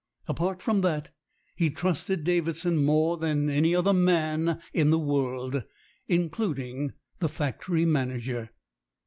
[0.27, 1.13] Apart from that,
[1.55, 5.63] he trusted Davidson more than any other man in the world,
[6.07, 8.49] including the factory manager.